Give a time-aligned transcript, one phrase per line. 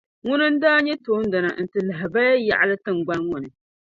[0.27, 3.49] Ŋuni n daa nyɛ toondana, n-ti lahabaya yaɣili tingbani ŋɔ ni.